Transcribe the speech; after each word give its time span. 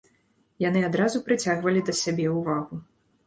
Яны 0.63 0.81
адразу 0.87 1.19
прыцягвалі 1.27 1.85
да 1.89 1.93
сябе 2.01 2.25
ўвагу. 2.39 2.81